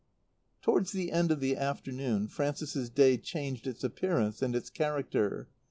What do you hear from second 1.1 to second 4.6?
end of the afternoon Frances's Day changed its appearance and